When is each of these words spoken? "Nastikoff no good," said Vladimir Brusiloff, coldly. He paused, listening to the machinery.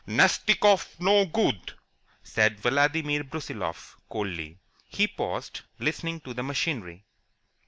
"Nastikoff 0.07 0.99
no 0.99 1.25
good," 1.27 1.73
said 2.23 2.59
Vladimir 2.59 3.23
Brusiloff, 3.23 3.97
coldly. 4.09 4.57
He 4.87 5.05
paused, 5.07 5.61
listening 5.77 6.21
to 6.21 6.33
the 6.33 6.41
machinery. 6.41 7.05